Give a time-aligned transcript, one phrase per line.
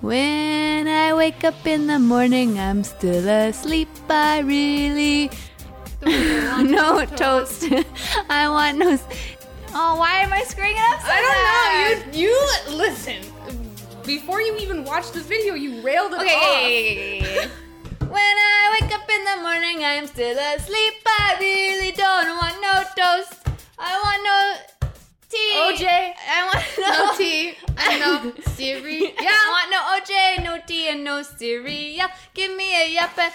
[0.00, 3.88] When I wake up in the morning, I'm still asleep.
[4.08, 5.30] I really
[6.02, 7.64] want no toast.
[8.30, 8.98] I want no.
[9.74, 11.00] Oh, why am I screwing it up?
[11.02, 12.18] So I don't know.
[12.18, 13.20] You you listen.
[14.06, 17.50] Before you even watched the video, you railed it Okay, off.
[18.00, 20.94] When I wake up in the morning, I'm still asleep.
[21.06, 23.46] I really don't want no toast.
[23.78, 24.69] I want no
[25.30, 25.52] tea.
[25.56, 25.86] OJ.
[26.28, 29.14] I want no, No tea and no Siri.
[29.18, 32.08] I want no OJ, no tea, and no cereal.
[32.34, 33.32] Give me a yuppie.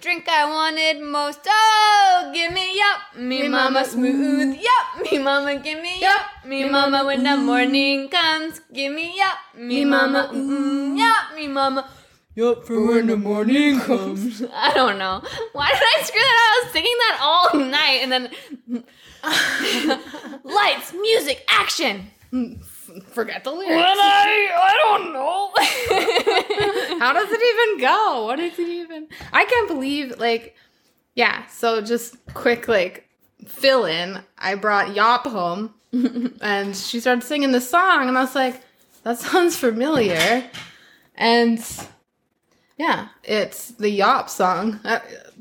[0.00, 1.46] Drink I wanted most.
[1.46, 3.22] Oh, give me Yop.
[3.22, 4.58] Me, Me mama, mama, smooth.
[4.58, 5.10] Yop.
[5.12, 6.22] Me mama, give me Yop.
[6.44, 9.38] Me, Me mama, mama, when the morning comes, give me Yop.
[9.54, 11.36] Me, Me mama, mama, mm, Yop.
[11.36, 11.88] Me mama.
[12.34, 14.42] Yop, for when the morning comes.
[14.54, 15.22] I don't know.
[15.52, 16.52] Why did I screw that up?
[16.52, 18.30] I was singing that all night and then
[20.44, 22.10] lights, music, action.
[23.12, 23.70] Forget the lyrics.
[23.70, 23.84] When.
[23.84, 26.98] I I don't know.
[26.98, 28.24] How does it even go?
[28.26, 29.08] What is it even?
[29.32, 30.56] I can't believe like
[31.14, 33.08] yeah, so just quick like
[33.46, 34.20] fill in.
[34.38, 35.74] I brought Yop home
[36.40, 38.62] and she started singing the song and I was like,
[39.02, 40.44] that sounds familiar.
[41.14, 41.62] And
[42.82, 44.80] yeah, it's the Yop song.
[44.84, 44.98] Uh,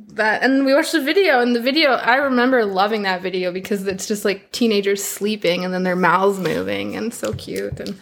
[0.09, 3.87] that and we watched the video and the video I remember loving that video because
[3.87, 7.99] it's just like teenagers sleeping and then their mouths moving and so cute and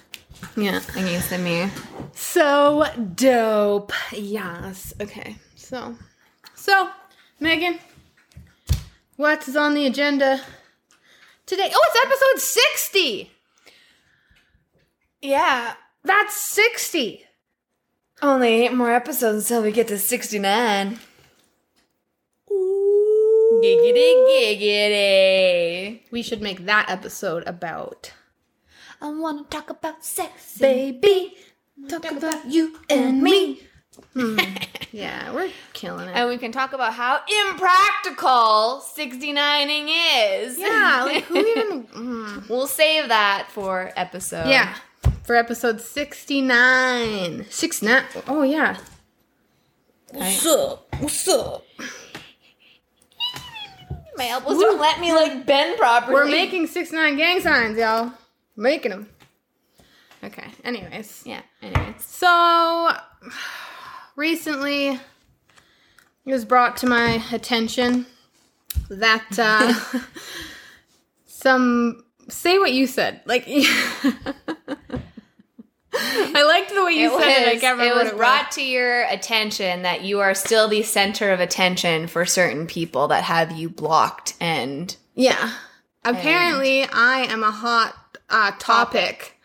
[0.58, 0.82] yeah.
[0.92, 1.70] Against me.
[2.14, 3.94] So dope.
[4.12, 4.94] Yes.
[5.00, 5.38] Okay.
[5.56, 5.96] So,
[6.56, 6.90] so
[7.40, 7.80] Megan,
[9.16, 10.42] what is on the agenda
[11.46, 11.72] today?
[11.74, 13.32] Oh, it's episode sixty.
[15.22, 15.76] Yeah.
[16.04, 17.26] That's sixty.
[18.22, 21.00] Only eight more episodes until we get to 69.
[22.52, 23.62] Ooh.
[23.64, 26.02] Giggity giggity.
[26.12, 28.14] We should make that episode about
[29.02, 30.58] I wanna talk about sex.
[30.58, 31.36] baby.
[31.88, 33.62] Talk about you and me.
[34.14, 34.38] Hmm.
[34.92, 36.16] Yeah, we're killing it.
[36.16, 37.20] And we can talk about how
[37.52, 39.88] impractical 69ing
[40.42, 40.58] is.
[40.58, 41.84] yeah, like who even?
[41.84, 42.50] mm.
[42.50, 44.48] we'll save that for episode.
[44.50, 44.74] Yeah,
[45.30, 47.46] for episode sixty-nine.
[47.52, 48.04] Six nine.
[48.28, 48.78] Oh yeah.
[50.12, 50.88] What's up?
[50.98, 51.64] What's up?
[54.16, 56.16] My elbows don't let me like bend properly.
[56.16, 58.12] We're making six nine gang signs, y'all.
[58.58, 59.10] Making them.
[60.24, 60.48] Okay.
[60.64, 62.04] Anyways, Yeah, anyways.
[62.04, 62.92] so
[64.16, 65.00] recently it
[66.26, 68.08] was brought to my attention
[68.90, 70.00] that uh,
[71.28, 73.22] some say what you said.
[73.28, 73.48] Like
[76.36, 77.54] I liked the way you It said it.
[77.54, 81.40] Was, can't it was brought to your attention that you are still the center of
[81.40, 85.54] attention for certain people that have you blocked and Yeah.
[86.04, 89.40] Apparently, I am a hot uh, topic.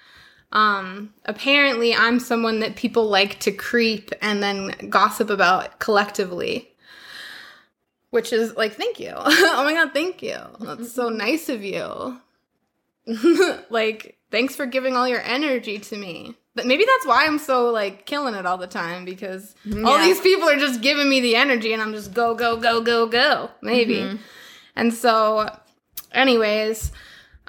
[0.53, 6.71] Um, apparently, I'm someone that people like to creep and then gossip about collectively.
[8.11, 9.13] Which is like, thank you.
[9.17, 10.39] oh my god, thank you.
[10.61, 12.21] That's so nice of you.
[13.71, 16.37] like, thanks for giving all your energy to me.
[16.54, 19.54] But maybe that's why I'm so like killing it all the time because
[19.84, 22.81] all these people are just giving me the energy and I'm just go, go, go,
[22.81, 23.50] go, go.
[23.60, 24.19] Maybe.
[24.76, 25.48] And so,
[26.12, 26.92] anyways,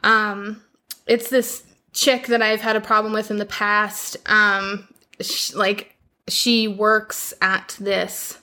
[0.03, 0.61] um,
[1.07, 4.17] it's this chick that I've had a problem with in the past.
[4.25, 4.87] Um,
[5.21, 5.95] sh- like
[6.27, 8.39] she works at this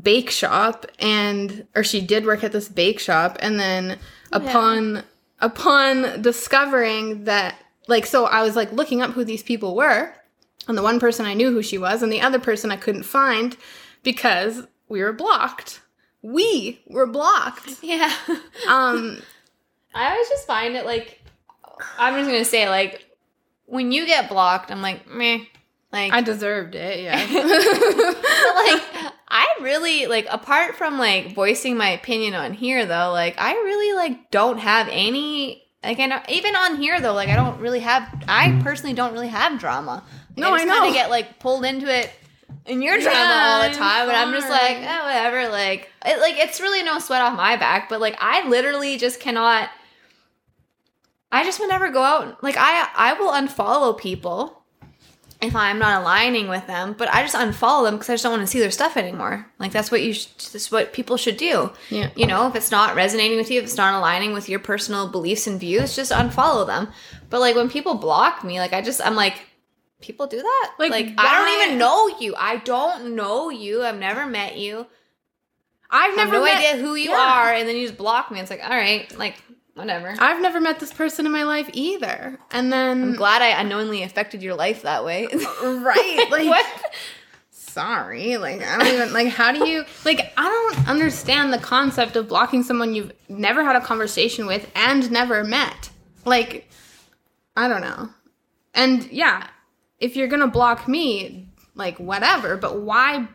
[0.00, 3.98] bake shop, and or she did work at this bake shop, and then
[4.32, 5.04] upon
[5.40, 7.54] upon discovering that,
[7.88, 10.12] like, so I was like looking up who these people were,
[10.68, 13.02] and the one person I knew who she was, and the other person I couldn't
[13.04, 13.56] find
[14.02, 15.80] because we were blocked.
[16.22, 17.76] We were blocked.
[17.82, 18.14] yeah.
[18.68, 19.20] Um,
[19.94, 21.22] I always just find it like
[21.98, 23.06] I'm just gonna say like
[23.66, 25.40] when you get blocked, I'm like meh,
[25.92, 27.00] like I deserved it.
[27.00, 27.16] Yeah.
[27.32, 33.52] like I really like apart from like voicing my opinion on here though, like I
[33.52, 37.60] really like don't have any like I know, even on here though, like I don't
[37.60, 40.02] really have I personally don't really have drama.
[40.30, 40.92] Like, No, I just kinda know.
[40.92, 42.10] get like pulled into it
[42.66, 45.48] in your drama Yeah, all the I'm time, and I'm just like, oh, whatever.
[45.48, 49.20] Like, it, like it's really no sweat off my back, but like I literally just
[49.20, 49.70] cannot.
[51.30, 52.42] I just would never go out.
[52.42, 54.57] Like I, I will unfollow people
[55.40, 58.32] if I'm not aligning with them, but I just unfollow them because I just don't
[58.32, 59.46] want to see their stuff anymore.
[59.58, 61.70] Like that's what you, sh- that's what people should do.
[61.90, 62.10] Yeah.
[62.16, 65.08] You know, if it's not resonating with you, if it's not aligning with your personal
[65.08, 66.88] beliefs and views, just unfollow them.
[67.30, 69.34] But like when people block me, like I just, I'm like,
[70.00, 70.70] people do that.
[70.78, 72.34] Like, Like, I don't even know you.
[72.36, 73.82] I don't know you.
[73.84, 74.86] I've never met you.
[75.90, 77.16] I've I have never no met- idea who you yeah.
[77.16, 78.40] are, and then you just block me.
[78.40, 79.36] It's like, all right, like
[79.78, 80.14] whatever.
[80.18, 82.38] I've never met this person in my life either.
[82.50, 85.26] And then I'm glad I unknowingly affected your life that way.
[85.62, 86.66] right, like what?
[87.50, 92.16] sorry, like I don't even like how do you like I don't understand the concept
[92.16, 95.90] of blocking someone you've never had a conversation with and never met.
[96.24, 96.68] Like
[97.56, 98.10] I don't know.
[98.74, 99.46] And yeah,
[99.98, 103.26] if you're going to block me, like whatever, but why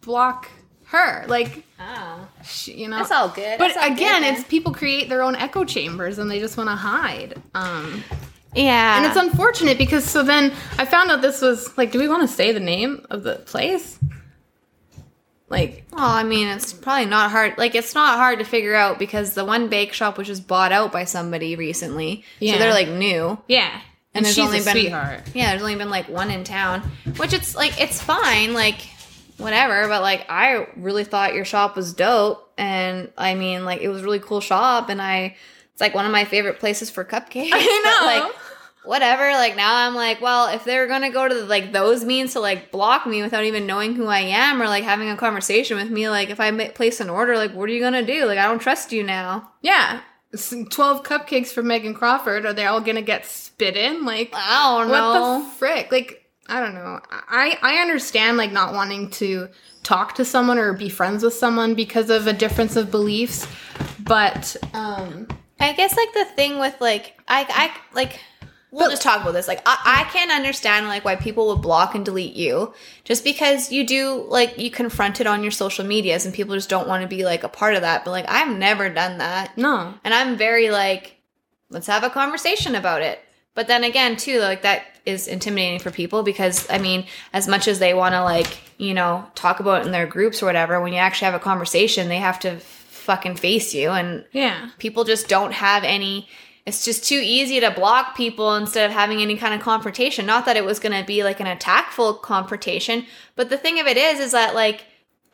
[0.00, 0.48] block
[0.92, 1.24] her?
[1.26, 2.28] Like Oh.
[2.44, 3.58] sh- you know That's all good.
[3.58, 6.68] But all again, good, it's people create their own echo chambers and they just want
[6.70, 7.34] to hide.
[7.54, 8.04] Um
[8.54, 8.98] yeah.
[8.98, 12.22] and it's unfortunate because so then I found out this was like, do we want
[12.22, 13.98] to say the name of the place?
[15.48, 17.58] Like, Well, I mean, it's probably not hard.
[17.58, 20.48] Like, it's not hard to figure out because the one bake shop which was just
[20.48, 22.24] bought out by somebody recently.
[22.40, 22.54] Yeah.
[22.54, 23.38] So they're like new.
[23.48, 23.80] yeah,
[24.14, 25.22] And there's she's only a been sweetheart.
[25.34, 26.80] Yeah, there's only been like one in town,
[27.18, 28.76] which it's like it's fine, like
[29.38, 29.88] whatever.
[29.88, 34.00] But like, I really thought your shop was dope, and I mean, like it was
[34.02, 35.36] a really cool shop, and I
[35.72, 37.50] it's like one of my favorite places for cupcakes.
[37.52, 38.06] I But, know.
[38.26, 38.34] like
[38.84, 39.30] whatever.
[39.32, 42.70] Like now, I'm like, well, if they're gonna go to like those means to like
[42.70, 46.08] block me without even knowing who I am or like having a conversation with me,
[46.08, 48.26] like if I ma- place an order, like what are you gonna do?
[48.26, 49.50] Like I don't trust you now.
[49.62, 50.00] Yeah,
[50.70, 52.44] twelve cupcakes for Megan Crawford.
[52.44, 54.04] Are they all gonna get spit in?
[54.04, 55.92] Like, I don't what the frick?
[55.92, 57.00] Like, I don't know.
[57.10, 59.48] I I understand like not wanting to
[59.82, 63.46] talk to someone or be friends with someone because of a difference of beliefs,
[64.00, 65.28] but um,
[65.60, 68.20] I guess like the thing with like I I like
[68.72, 69.46] we'll just talk about this.
[69.46, 72.74] Like I, I can't understand like why people would block and delete you
[73.04, 76.70] just because you do like you confront it on your social medias and people just
[76.70, 78.04] don't want to be like a part of that.
[78.04, 79.56] But like I've never done that.
[79.56, 81.18] no, And I'm very like,
[81.70, 83.20] let's have a conversation about it.
[83.54, 87.68] But then again, too, like that is intimidating for people because I mean, as much
[87.68, 90.80] as they want to like, you know, talk about it in their groups or whatever,
[90.80, 94.70] when you actually have a conversation, they have to fucking face you and yeah.
[94.78, 96.28] people just don't have any
[96.64, 100.24] it's just too easy to block people instead of having any kind of confrontation.
[100.24, 103.86] Not that it was going to be like an attackful confrontation but the thing of
[103.86, 104.84] it is is that like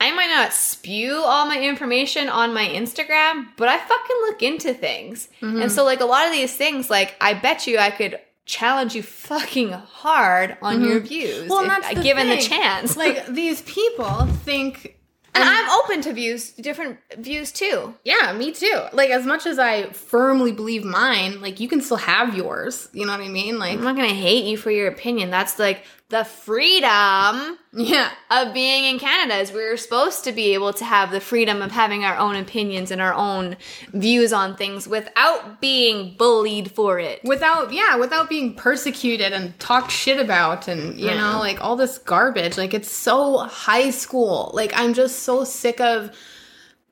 [0.00, 4.72] i might not spew all my information on my instagram but i fucking look into
[4.72, 5.28] things.
[5.40, 5.68] And mm-hmm.
[5.68, 8.18] so like a lot of these things like i bet you i could
[8.48, 11.06] challenge you fucking hard on your mm-hmm.
[11.06, 14.96] views Well, and if- the given the chance Like these people think
[15.34, 18.82] and i'm open to views different views too Yeah, me too.
[18.92, 22.88] Like as much as I firmly believe mine, like you can still have yours.
[22.92, 23.58] You know what I mean?
[23.58, 28.10] Like i'm not gonna hate you for your opinion that's like the freedom yeah.
[28.30, 31.70] of being in Canada is we're supposed to be able to have the freedom of
[31.70, 33.56] having our own opinions and our own
[33.92, 37.22] views on things without being bullied for it.
[37.24, 41.98] Without yeah, without being persecuted and talked shit about and you know, like all this
[41.98, 42.58] garbage.
[42.58, 44.50] Like it's so high school.
[44.54, 46.10] Like I'm just so sick of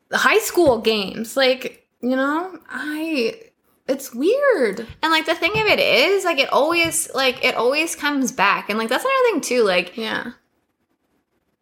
[0.09, 1.37] the high school games.
[1.37, 3.41] Like, you know, I
[3.89, 4.87] it's weird.
[5.03, 8.69] And like the thing of it is, like it always like it always comes back.
[8.71, 10.32] And like that's another thing too, like Yeah.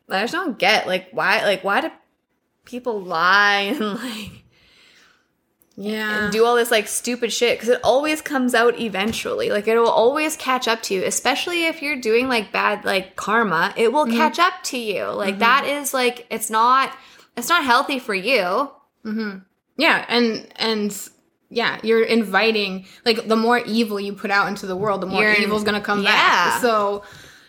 [0.08, 1.90] I just don't get like why like why do
[2.64, 4.44] people lie and like
[5.76, 6.30] Yeah.
[6.30, 9.88] do all this like stupid shit because it always comes out eventually like it will
[9.88, 14.06] always catch up to you especially if you're doing like bad like karma it will
[14.06, 16.96] catch up to you like that is like it's not
[17.36, 18.70] it's not healthy for you
[19.04, 19.38] mm-hmm.
[19.76, 20.96] Yeah, and and
[21.50, 25.22] yeah, you're inviting like the more evil you put out into the world, the more
[25.22, 26.10] You're evil's gonna come yeah.
[26.10, 26.60] back.
[26.60, 27.02] So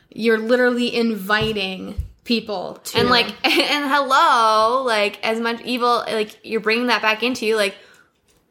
[0.10, 6.60] you're literally inviting people to and like and hello like as much evil like you're
[6.60, 7.76] bringing that back into you like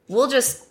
[0.09, 0.67] we'll just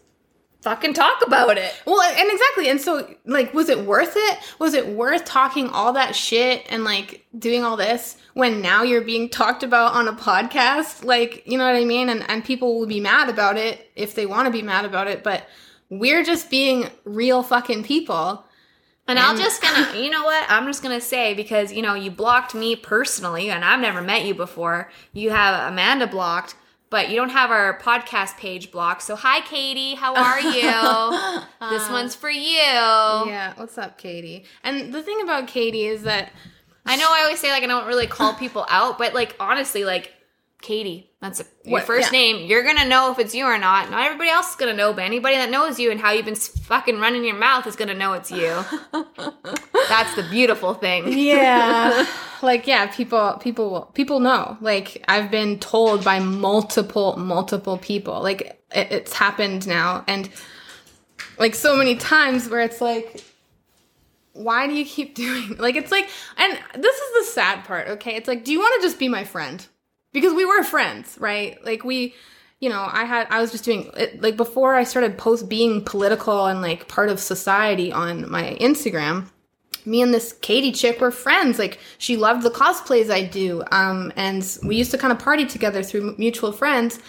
[0.62, 4.39] fucking talk about it well, and exactly, and so like, was it worth it?
[4.60, 9.01] Was it worth talking all that shit and like doing all this when now you're
[9.01, 11.03] being talked about on a podcast?
[11.03, 12.10] Like, you know what I mean?
[12.10, 15.07] And and people will be mad about it if they want to be mad about
[15.07, 15.48] it, but
[15.89, 18.45] we're just being real fucking people.
[19.07, 19.39] And I'll mm.
[19.39, 20.45] just gonna, you know what?
[20.50, 24.25] I'm just gonna say because you know you blocked me personally, and I've never met
[24.25, 24.89] you before.
[25.12, 26.55] You have Amanda blocked,
[26.89, 29.01] but you don't have our podcast page blocked.
[29.01, 30.69] So hi, Katie, how are you?
[30.69, 32.53] Uh, this one's for you.
[32.55, 34.45] Yeah, what's up, Katie?
[34.63, 36.31] And the thing about Katie is that
[36.86, 39.86] I know I always say like I don't really call people out, but like honestly,
[39.86, 40.13] like
[40.63, 42.20] Katie, that's a, your What- first yeah.
[42.20, 42.50] name.
[42.50, 43.91] You're gonna know if it's you or not.
[43.91, 46.36] Not everybody else is gonna know, but anybody that knows you and how you've been
[46.36, 48.48] fucking running your mouth is gonna know it's you.
[49.89, 51.12] that's the beautiful thing.
[51.17, 52.08] yeah,
[52.41, 54.58] like yeah, people people people know.
[54.62, 58.22] Like I've been told by multiple multiple people.
[58.24, 58.41] Like
[58.74, 60.29] it, it's happened now, and
[61.38, 63.24] like so many times where it's like.
[64.36, 68.15] Why do you keep doing like it's like and this is the sad part, okay?
[68.15, 69.63] It's like do you want to just be my friend?
[70.13, 71.63] Because we were friends, right?
[71.65, 72.15] Like we
[72.63, 75.84] you know, I had I was just doing it, like before I started post being
[75.84, 79.27] political and like part of society on my Instagram.
[79.86, 81.60] Me and this Katie chick were friends.
[81.60, 85.46] Like she loved the cosplays I do, um, and we used to kind of party
[85.46, 87.00] together through mutual friends.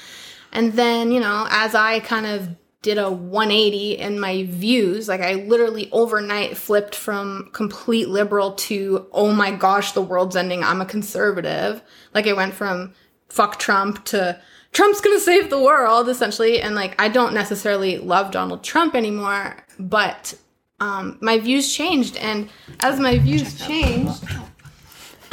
[0.51, 2.49] And then you know, as I kind of
[2.85, 9.07] did a 180 in my views, like I literally overnight flipped from complete liberal to
[9.11, 10.63] oh my gosh, the world's ending.
[10.63, 11.83] I'm a conservative.
[12.13, 12.93] Like I went from
[13.31, 14.39] fuck Trump to
[14.73, 16.61] Trump's gonna save the world, essentially.
[16.61, 20.35] And like, I don't necessarily love Donald Trump anymore, but
[20.79, 22.19] um, my views changed.
[22.19, 22.51] And
[22.81, 24.23] as my views changed,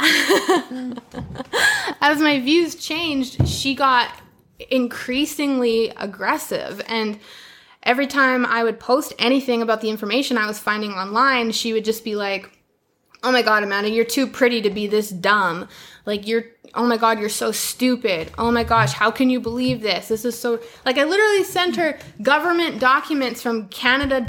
[2.00, 4.21] as my views changed, she got
[4.70, 6.82] increasingly aggressive.
[6.86, 7.18] And
[7.82, 11.84] every time I would post anything about the information I was finding online, she would
[11.84, 12.58] just be like,
[13.24, 15.68] Oh my god, Amanda, you're too pretty to be this dumb.
[16.06, 18.32] Like, you're oh my god, you're so stupid.
[18.38, 20.08] Oh my gosh, how can you believe this?
[20.08, 24.24] This is so like I literally sent her government documents from canada.gc.ca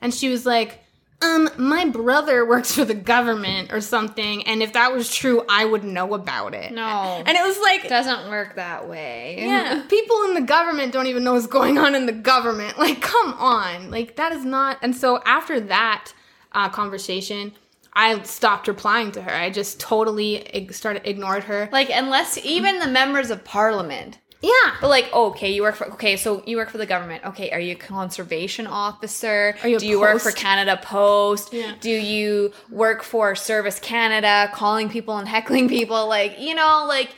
[0.00, 0.84] and she was like,
[1.20, 5.64] um, my brother works for the government or something, and if that was true, I
[5.64, 6.72] would know about it.
[6.72, 6.84] No.
[7.26, 9.36] And it was like It doesn't work that way.
[9.38, 12.78] yeah, people in the government don't even know what's going on in the government.
[12.78, 13.90] Like, come on.
[13.90, 14.78] Like, that is not.
[14.82, 16.12] And so after that
[16.52, 17.52] uh, conversation,
[17.92, 19.32] I stopped replying to her.
[19.32, 21.68] I just totally ig- started ignored her.
[21.72, 24.18] Like unless even the members of parliament.
[24.40, 24.76] Yeah.
[24.80, 27.24] But like, okay, you work for okay, so you work for the government.
[27.24, 29.56] Okay, are you a conservation officer?
[29.62, 30.30] Are you a Do you work for?
[30.30, 31.52] Canada Post?
[31.52, 31.74] Yeah.
[31.80, 36.06] Do you work for Service Canada, calling people and heckling people?
[36.08, 37.10] Like, you know, like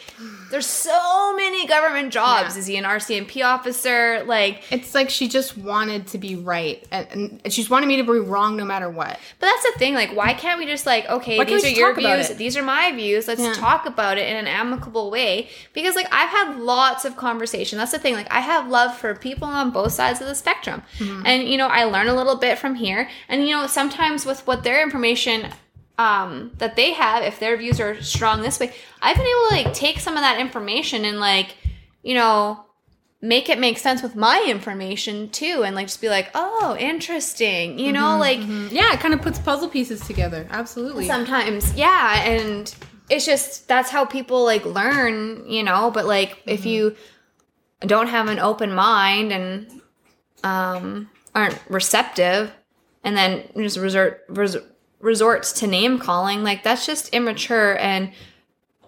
[0.50, 2.54] there's so many government jobs.
[2.54, 2.60] Yeah.
[2.60, 4.22] Is he an RCMP officer?
[4.26, 6.86] Like, It's like she just wanted to be right.
[6.90, 9.18] And, and she just wanted me to be wrong no matter what.
[9.38, 9.94] But that's the thing.
[9.94, 13.28] Like, why can't we just like, okay, these are your views, these are my views.
[13.28, 13.52] Let's Yeah.
[13.54, 15.48] talk about it in an amicable way.
[15.72, 17.78] Because like I've had lots of conversation.
[17.78, 18.14] That's the thing.
[18.14, 21.22] Like I have love for people on both sides of the spectrum, Mm-hmm.
[21.26, 23.08] and you know I learn a little bit from here.
[23.28, 25.48] And you know sometimes with what their information.
[26.00, 29.54] Um, that they have, if their views are strong this way, I've been able to
[29.54, 31.56] like take some of that information and like,
[32.02, 32.64] you know,
[33.20, 37.78] make it make sense with my information too, and like just be like, oh, interesting,
[37.78, 38.38] you know, like
[38.72, 40.46] Yeah, it kind of puts puzzle pieces together.
[40.48, 41.06] Absolutely.
[41.06, 42.74] Sometimes, yeah, and
[43.10, 45.90] it's just that's how people like learn, you know.
[45.90, 46.96] But like, if you
[47.80, 49.82] don't have an open mind and
[50.44, 52.52] um, aren't receptive,
[53.04, 54.56] and then just resort res-
[55.00, 58.12] resorts to name calling, like that's just immature and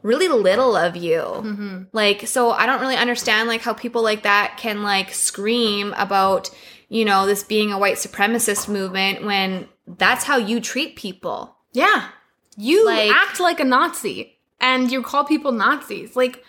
[0.02, 1.21] really little of you.
[1.21, 1.83] Mm-hmm.
[1.92, 6.50] Like, so I don't really understand like how people like that can like scream about
[6.88, 11.57] you know this being a white supremacist movement when that's how you treat people.
[11.73, 12.09] Yeah.
[12.57, 16.14] You Like- act like a Nazi and you call people Nazis.
[16.14, 16.45] Like,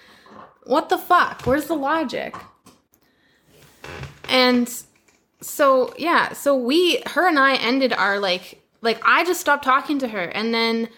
[0.63, 1.43] what the fuck?
[1.45, 2.35] Where's the logic?
[4.29, 4.69] And
[5.41, 9.99] so, yeah, so we, her and I ended our like, like, I just stopped talking
[9.99, 10.89] to her and then,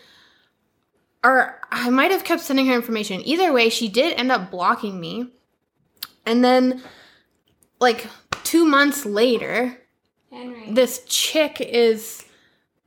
[1.24, 3.22] or I might have kept sending her information.
[3.26, 5.30] Either way, she did end up blocking me.
[6.26, 6.84] And then,
[7.80, 8.08] like,
[8.44, 9.78] two months later,
[10.32, 10.72] Henry.
[10.72, 12.26] this chick is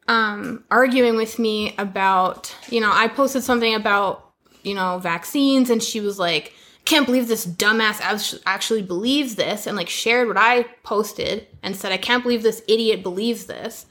[0.06, 5.82] um arguing with me about you know i posted something about you know vaccines and
[5.82, 6.54] she was like
[6.86, 11.92] can't believe this dumbass actually believes this and like shared what i posted and said
[11.92, 13.84] i can't believe this idiot believes this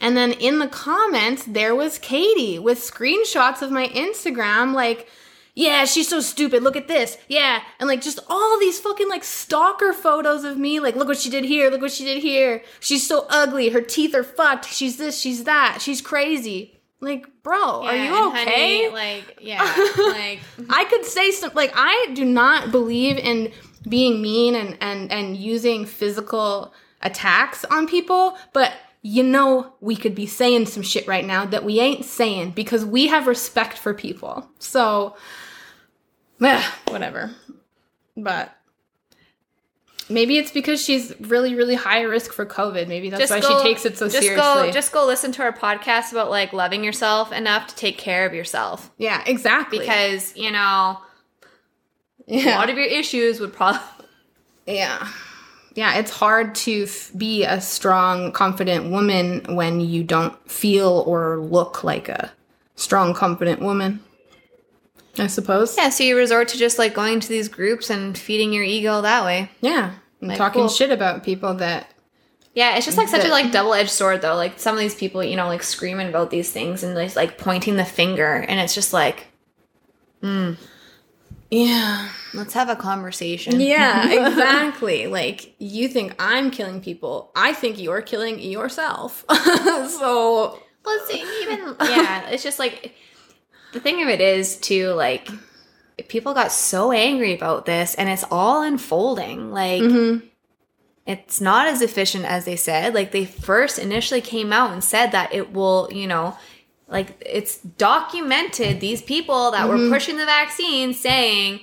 [0.00, 5.08] and then in the comments there was katie with screenshots of my instagram like
[5.54, 6.62] yeah, she's so stupid.
[6.62, 7.18] Look at this.
[7.28, 7.62] Yeah.
[7.78, 10.80] And like just all these fucking like stalker photos of me.
[10.80, 11.68] Like, look what she did here.
[11.68, 12.62] Look what she did here.
[12.80, 13.68] She's so ugly.
[13.68, 14.64] Her teeth are fucked.
[14.64, 15.80] She's this, she's that.
[15.82, 16.80] She's crazy.
[17.00, 18.84] Like, bro, are you okay?
[18.84, 19.58] honey, like, yeah,
[19.98, 20.38] like,
[20.70, 23.50] I could say some like I do not believe in
[23.88, 30.14] being mean and and and using physical attacks on people, but you know we could
[30.14, 33.92] be saying some shit right now that we ain't saying because we have respect for
[33.92, 34.48] people.
[34.58, 35.16] So
[36.38, 37.32] whatever.
[38.16, 38.56] But
[40.08, 42.86] maybe it's because she's really really high risk for covid.
[42.86, 44.66] Maybe that's why she takes it so just seriously.
[44.66, 48.26] Go, just go listen to our podcast about like loving yourself enough to take care
[48.26, 49.80] of yourself yeah, exactly.
[49.80, 50.98] because you know
[52.28, 53.80] a lot of your issues would probably.
[54.66, 55.08] Yeah.
[55.74, 61.38] Yeah, it's hard to f- be a strong, confident woman when you don't feel or
[61.40, 62.30] look like a
[62.76, 64.00] strong, confident woman.
[65.18, 65.76] I suppose.
[65.76, 69.00] Yeah, so you resort to just like going to these groups and feeding your ego
[69.02, 69.50] that way.
[69.60, 69.92] Yeah.
[70.20, 70.68] And Like, talking cool.
[70.68, 71.88] shit about people that.
[72.54, 74.34] Yeah, it's just like such a like double edged sword though.
[74.36, 77.38] Like some of these people, you know, like screaming about these things and like, like
[77.38, 79.26] pointing the finger, and it's just like,
[80.20, 80.52] hmm.
[81.52, 82.08] Yeah.
[82.32, 83.60] Let's have a conversation.
[83.60, 85.06] Yeah, exactly.
[85.06, 87.30] like you think I'm killing people.
[87.36, 89.26] I think you're killing yourself.
[89.30, 91.10] so Well, it's
[91.42, 92.30] even yeah.
[92.30, 92.94] It's just like
[93.74, 95.28] the thing of it is too like
[96.08, 99.50] people got so angry about this, and it's all unfolding.
[99.52, 100.22] Like mhm.
[101.06, 102.94] it's not as efficient as they said.
[102.94, 106.34] Like they first initially came out and said that it will, you know,
[106.92, 111.60] like it's documented these people that were pushing the vaccine saying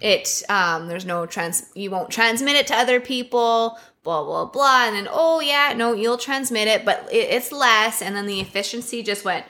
[0.00, 4.86] it um there's no trans you won't transmit it to other people blah blah blah.
[4.86, 8.02] And then oh yeah no you'll transmit it but it, it's less.
[8.02, 9.44] And then the efficiency just went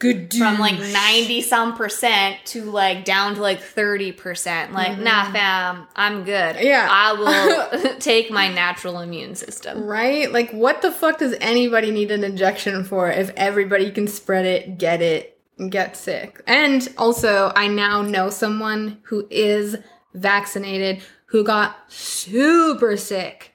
[0.00, 5.24] good from like 90 some percent to like down to like 30 percent like nah
[5.24, 5.32] mm-hmm.
[5.32, 6.88] fam i'm good Yeah.
[6.90, 10.32] i will take my natural immune system Right?
[10.32, 14.78] Like, what the fuck does anybody need an injection for if everybody can spread it,
[14.78, 15.38] get it,
[15.68, 16.42] get sick?
[16.46, 19.76] And also, I now know someone who is
[20.14, 23.49] vaccinated who got super sick.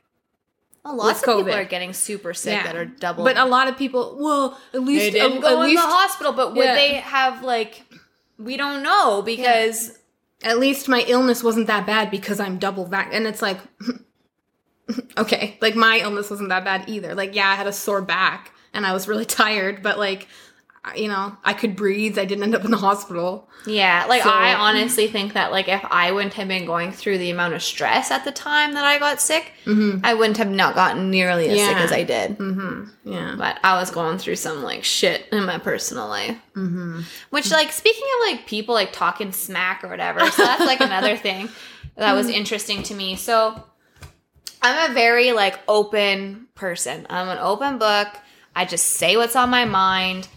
[0.85, 3.77] Well, lots of people are getting super sick that are double But a lot of
[3.77, 6.63] people, well, at least they didn't at, go at in least the hospital but would
[6.63, 6.75] Yeah.
[6.75, 7.83] they have like
[8.37, 9.97] we don't know because
[10.43, 13.13] at least my illness wasn't that bad because I'm double vac.
[13.13, 13.57] And it's like,
[15.17, 17.15] okay, like my illness wasn't that bad either.
[17.15, 20.27] Like, yeah, I had a sore back and I was really tired, but like,
[20.95, 22.19] you know, I could breathe.
[22.19, 23.49] I didn't end up in the hospital.
[23.65, 27.17] Yeah, like So- I honestly think that like if I wouldn't have been going through
[27.17, 29.51] the amount of stress at the time that I got sick,
[30.03, 31.83] I wouldn't have not gotten nearly as sick Mm-hmm.
[31.85, 32.37] As I did.
[32.37, 33.11] Mm-hmm.
[33.11, 33.35] Yeah.
[33.37, 36.37] But I was going through some like shit in my personal life.
[36.55, 37.01] Mm-hmm.
[37.31, 41.17] Which like speaking of like people like talking smack or whatever, so that's like another
[41.17, 41.49] thing
[41.95, 43.15] that was interesting to me.
[43.15, 43.63] So
[44.61, 47.07] I'm a very like open person.
[47.09, 48.07] I'm an open book.
[48.55, 50.27] I just say what's on my mind.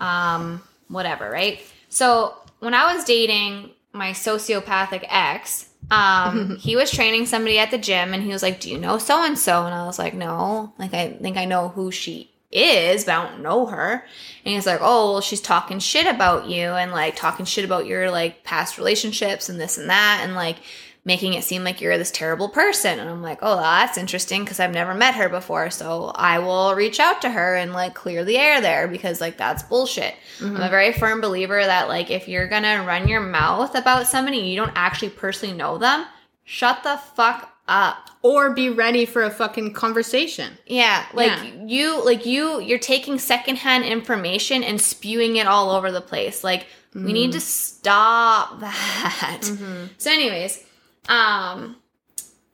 [0.00, 1.60] Um, whatever, right?
[1.88, 7.78] So when I was dating my sociopathic ex, um, he was training somebody at the
[7.78, 9.64] gym and he was like, Do you know so and so?
[9.64, 10.72] And I was like, No.
[10.78, 14.04] Like I think I know who she is, but I don't know her.
[14.44, 17.86] And he's like, Oh, well, she's talking shit about you and like talking shit about
[17.86, 20.56] your like past relationships and this and that and like
[21.04, 22.98] making it seem like you're this terrible person.
[22.98, 25.70] And I'm like, oh, that's interesting because I've never met her before.
[25.70, 29.36] So I will reach out to her and like clear the air there because like
[29.36, 30.14] that's bullshit.
[30.40, 30.70] I'm a mm-hmm.
[30.70, 34.72] very firm believer that like if you're gonna run your mouth about somebody you don't
[34.74, 36.06] actually personally know them,
[36.44, 38.10] shut the fuck up.
[38.22, 40.56] Or be ready for a fucking conversation.
[40.66, 41.64] Yeah, like Yeah.
[41.66, 46.42] you, like you, you're taking secondhand information and spewing it all over the place.
[46.42, 47.34] Like we need mm.
[47.34, 49.40] to stop that.
[49.42, 49.86] Mm-hmm.
[49.98, 50.64] So, anyways,
[51.08, 51.76] um,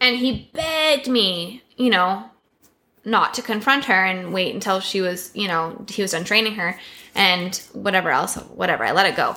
[0.00, 2.24] and he begged me, you know,
[3.04, 6.54] not to confront her and wait until she was, you know, he was done training
[6.54, 6.78] her
[7.14, 8.84] and whatever else, whatever.
[8.84, 9.36] I let it go.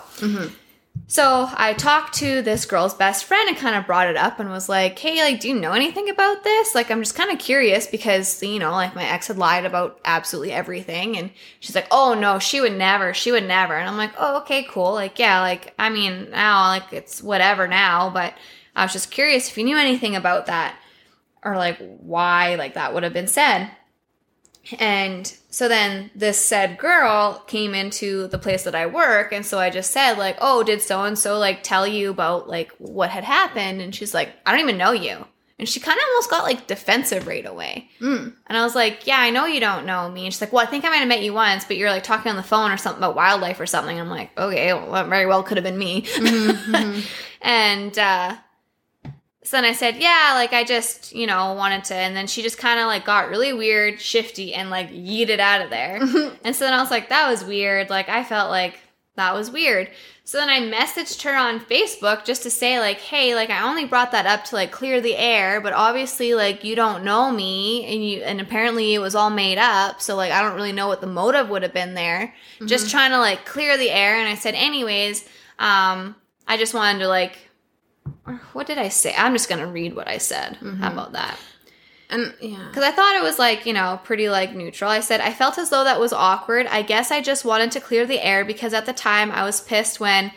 [1.07, 4.49] So I talked to this girl's best friend and kind of brought it up and
[4.49, 6.73] was like, "Hey, like, do you know anything about this?
[6.75, 9.99] Like, I'm just kind of curious because you know, like, my ex had lied about
[10.05, 13.13] absolutely everything." And she's like, "Oh no, she would never.
[13.13, 14.93] She would never." And I'm like, "Oh, okay, cool.
[14.93, 18.33] Like, yeah, like, I mean, now, like, it's whatever now, but
[18.75, 20.75] I was just curious if you knew anything about that
[21.43, 23.69] or like why like that would have been said."
[24.79, 29.33] And so then this said girl came into the place that I work.
[29.33, 32.47] And so I just said, like, oh, did so and so like tell you about
[32.47, 33.81] like what had happened?
[33.81, 35.25] And she's like, I don't even know you.
[35.59, 37.89] And she kind of almost got like defensive right away.
[38.01, 38.33] Mm.
[38.47, 40.25] And I was like, yeah, I know you don't know me.
[40.25, 42.03] And she's like, well, I think I might have met you once, but you're like
[42.03, 43.99] talking on the phone or something about wildlife or something.
[43.99, 46.05] I'm like, okay, well, that very well could have been me.
[47.41, 48.35] and uh,
[49.43, 51.95] so then I said, yeah, like I just, you know, wanted to.
[51.95, 55.61] And then she just kind of like got really weird, shifty, and like yeeted out
[55.61, 55.97] of there.
[56.43, 57.89] and so then I was like, that was weird.
[57.89, 58.79] Like I felt like
[59.15, 59.89] that was weird.
[60.25, 63.83] So then I messaged her on Facebook just to say, like, hey, like I only
[63.83, 67.85] brought that up to like clear the air, but obviously, like, you don't know me
[67.85, 70.01] and you, and apparently it was all made up.
[70.01, 72.33] So, like, I don't really know what the motive would have been there.
[72.65, 74.15] Just trying to like clear the air.
[74.15, 75.27] And I said, anyways,
[75.59, 76.15] um,
[76.47, 77.37] I just wanted to like,
[78.53, 79.13] what did I say?
[79.17, 80.57] I'm just gonna read what I said.
[80.57, 80.83] How mm-hmm.
[80.83, 81.37] about that?
[82.09, 82.67] And yeah.
[82.67, 84.89] Because I thought it was like, you know, pretty like neutral.
[84.89, 86.67] I said, I felt as though that was awkward.
[86.67, 89.61] I guess I just wanted to clear the air because at the time I was
[89.61, 90.31] pissed when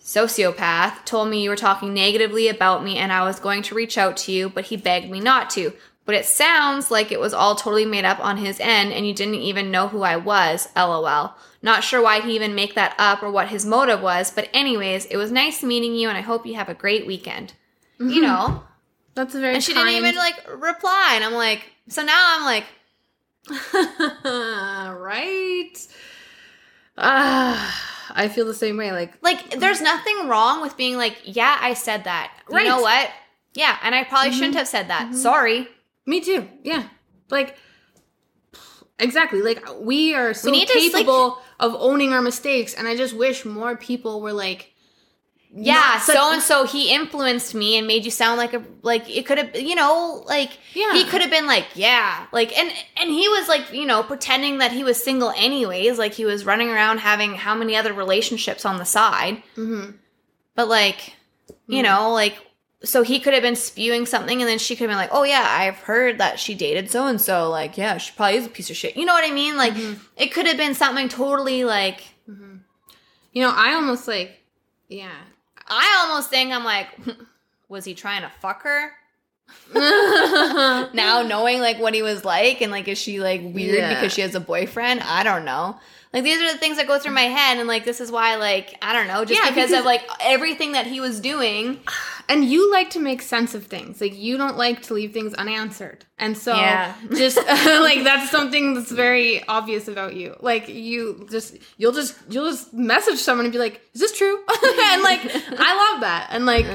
[0.00, 3.98] Sociopath told me you were talking negatively about me and I was going to reach
[3.98, 5.72] out to you, but he begged me not to.
[6.06, 9.12] But it sounds like it was all totally made up on his end and you
[9.12, 11.34] didn't even know who I was, lol.
[11.62, 15.06] Not sure why he even make that up or what his motive was, but anyways,
[15.06, 17.54] it was nice meeting you and I hope you have a great weekend.
[17.98, 18.62] You know?
[19.14, 21.12] That's a very And she kind- didn't even like reply.
[21.16, 22.64] And I'm like, so now I'm like,
[24.24, 25.72] right?
[26.98, 28.92] Ah, I feel the same way.
[28.92, 32.32] Like, Like, there's nothing wrong with being like, yeah, I said that.
[32.48, 32.64] Right.
[32.64, 33.10] You know what?
[33.54, 35.14] Yeah, and I probably shouldn't have said that.
[35.14, 35.68] Sorry.
[36.06, 36.48] Me too.
[36.62, 36.84] Yeah.
[37.30, 37.56] Like,
[38.98, 39.42] exactly.
[39.42, 43.14] Like, we are so need to, like- capable of owning our mistakes, and I just
[43.14, 44.72] wish more people were like,
[45.58, 49.08] Yeah, such- so and so he influenced me and made you sound like a like
[49.08, 50.92] it could have you know like Yeah.
[50.92, 54.58] he could have been like yeah like and and he was like you know pretending
[54.58, 58.66] that he was single anyways like he was running around having how many other relationships
[58.66, 59.94] on the side Mhm.
[60.56, 61.14] but like
[61.68, 61.84] you Mm-hmm.
[61.84, 62.34] know like
[62.84, 65.22] so he could have been spewing something and then she could have been like oh
[65.24, 68.50] yeah i've heard that she dated so and so like yeah she probably is a
[68.50, 69.94] piece of shit you know what i mean like Mm-hmm.
[70.16, 72.02] it could have been something totally like
[73.32, 74.40] you know, I almost like,
[74.88, 75.10] yeah.
[75.68, 76.88] I almost think I'm like,
[77.68, 78.92] was he trying to fuck her?
[79.74, 83.94] now knowing like what he was like and like is she like weird Yeah.
[83.94, 85.00] because she has a boyfriend?
[85.02, 85.78] I don't know.
[86.12, 88.36] Like these are the things that go through my head and like this is why
[88.36, 91.80] like I don't know just Yeah, because, because- of like everything that he was doing.
[92.28, 94.00] and you like to make sense of things.
[94.00, 96.04] Like you don't like to leave things unanswered.
[96.18, 96.94] And so Yeah.
[97.14, 100.36] just like that's something that's very obvious about you.
[100.40, 104.36] Like you just you'll just you'll just message someone and be like, "Is this true?"
[104.38, 106.28] and like I love that.
[106.30, 106.66] And like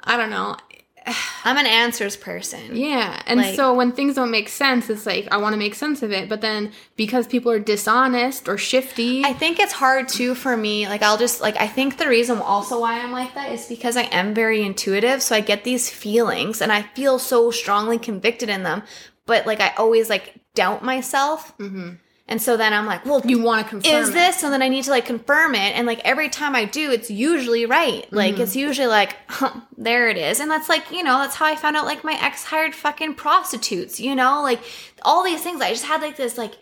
[0.00, 0.56] I don't know.
[1.44, 2.74] I'm an answers person.
[2.76, 3.20] Yeah.
[3.26, 6.02] And Like- so when things don't make sense, it's like I want to make sense
[6.02, 10.34] of it, but then because people are dishonest or shifty, I think it's hard too
[10.34, 10.88] for me.
[10.88, 13.96] Like I'll just like I think the reason also why I'm like that is because
[13.96, 18.48] I am very intuitive, so I get these feelings and I feel so strongly convicted
[18.48, 18.82] in them.
[19.26, 21.94] But like I always like doubt myself, mm-hmm.
[22.28, 24.12] And so then I'm like, well, you want to confirm is it.
[24.14, 24.42] this?
[24.42, 27.10] And then I need to like confirm it, and like every time I do, it's
[27.10, 28.10] usually right.
[28.12, 28.42] Like Mm-hmm.
[28.42, 31.54] it's usually like, huh, there it is, and that's like you know that's how I
[31.56, 34.00] found out like my ex hired fucking prostitutes.
[34.00, 34.60] You know, like
[35.02, 35.60] all these things.
[35.60, 36.54] I just had like this like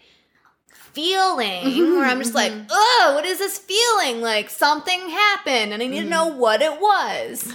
[0.70, 4.20] feeling Mm-hmm, where I'm just like, oh, what is this feeling?
[4.20, 6.38] Like something happened and I need to know Mm-hmm.
[6.38, 7.52] what it was.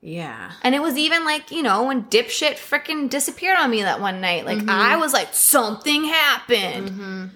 [0.00, 0.52] Yeah.
[0.62, 4.20] And it was even like, you know, when dipshit freaking disappeared on me that one
[4.20, 4.46] night.
[4.46, 4.70] Like Mm-hmm.
[4.70, 7.32] I was like, something happened.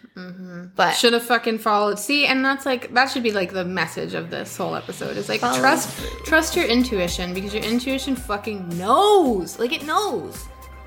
[0.77, 1.99] But Should have fucking followed.
[1.99, 5.17] See, and that's like that should be like the message of this whole episode.
[5.17, 9.59] Is like Follow trust trust your intuition because your intuition fucking knows.
[9.59, 10.47] Like it knows.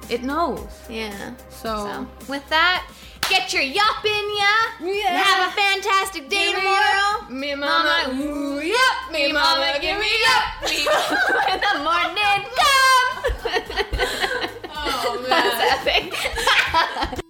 [0.10, 0.68] It knows.
[0.90, 1.34] yeah.
[1.50, 2.88] So, So with that,
[3.30, 4.54] Get your Yop in ya.
[4.82, 5.18] Yeah.
[5.18, 7.28] Have a fantastic day give tomorrow.
[7.30, 9.12] Me, me mama, mama ooh, Yop.
[9.12, 10.44] Me, me mama, mama, give me Yop.
[10.70, 10.86] Me
[11.34, 13.22] when the morning comes.
[14.70, 15.44] oh man.
[15.44, 17.26] That's epic.